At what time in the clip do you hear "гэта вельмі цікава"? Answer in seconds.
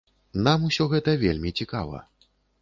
0.93-2.01